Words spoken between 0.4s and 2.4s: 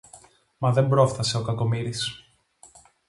Μα δεν πρόφθασε ο κακομοίρης